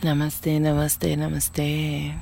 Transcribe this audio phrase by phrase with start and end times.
[0.00, 2.18] Namaste, namaste, namaste.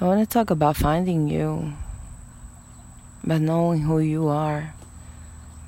[0.00, 1.74] I want to talk about finding you,
[3.22, 4.72] about knowing who you are,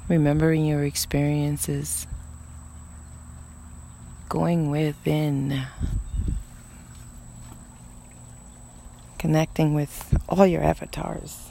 [0.09, 2.07] remembering your experiences,
[4.31, 5.67] going within,
[9.19, 11.51] connecting with all your avatars.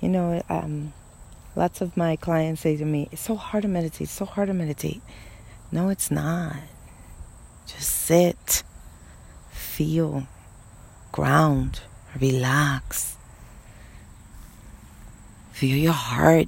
[0.00, 0.94] You know, um,
[1.58, 4.46] Lots of my clients say to me, It's so hard to meditate, it's so hard
[4.46, 5.02] to meditate.
[5.72, 6.54] No, it's not.
[7.66, 8.62] Just sit,
[9.50, 10.28] feel,
[11.10, 11.80] ground,
[12.20, 13.16] relax.
[15.50, 16.46] Feel your heart.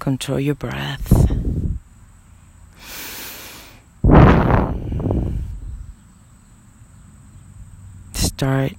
[0.00, 1.30] Control your breath.
[8.12, 8.72] Start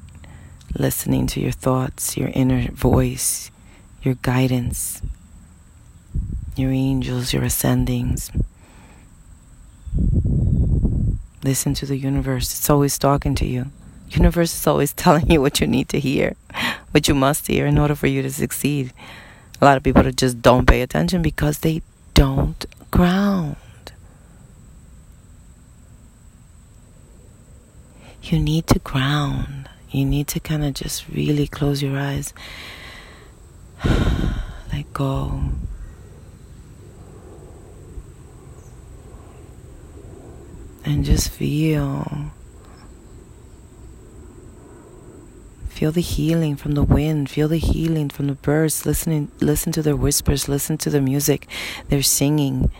[0.77, 3.49] listening to your thoughts, your inner voice,
[4.05, 5.01] your guidance,
[6.55, 8.29] your angels, your ascendings.
[11.43, 12.53] Listen to the universe.
[12.53, 13.71] It's always talking to you.
[14.09, 16.35] Universe is always telling you what you need to hear,
[16.91, 18.93] what you must hear in order for you to succeed.
[19.59, 21.81] A lot of people just don't pay attention because they
[22.13, 23.55] don't ground.
[28.21, 29.69] You need to ground.
[29.89, 32.33] You need to kind of just really close your eyes
[34.73, 35.41] let go.
[40.83, 42.31] And just feel.
[45.69, 47.29] Feel the healing from the wind.
[47.29, 48.85] Feel the healing from the birds.
[48.85, 50.47] Listening, listen to their whispers.
[50.47, 51.47] Listen to the music.
[51.89, 52.71] They're singing.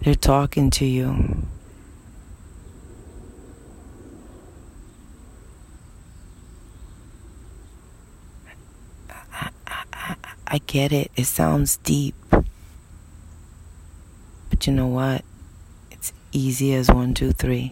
[0.00, 1.46] They're talking to you.
[10.50, 11.10] I get it.
[11.14, 12.14] It sounds deep.
[14.48, 15.22] But you know what?
[15.90, 17.70] It's easy as one, two, three.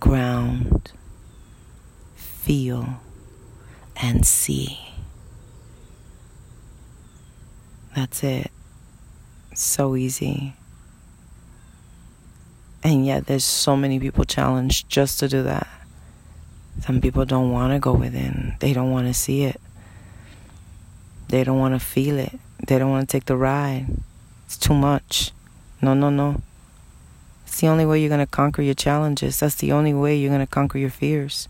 [0.00, 0.90] Ground,
[2.16, 3.00] feel,
[3.96, 4.80] and see.
[7.94, 8.50] That's it.
[9.54, 10.54] so easy.
[12.82, 15.68] And yet, there's so many people challenged just to do that.
[16.80, 19.60] Some people don't want to go within, they don't want to see it.
[21.32, 22.38] They don't want to feel it.
[22.66, 23.86] They don't want to take the ride.
[24.44, 25.30] It's too much.
[25.80, 26.42] No, no, no.
[27.46, 29.40] It's the only way you're going to conquer your challenges.
[29.40, 31.48] That's the only way you're going to conquer your fears.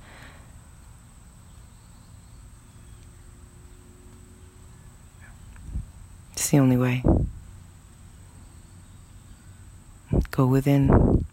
[6.35, 7.03] It's the only way.
[10.31, 11.25] Go within.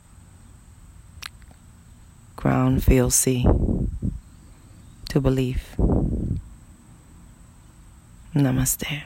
[2.35, 3.45] Ground, feel, see.
[5.09, 5.75] To believe.
[8.35, 9.03] Namaste.